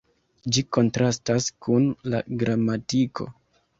[0.55, 3.29] Ĝi kontrastas kun la gramatiko.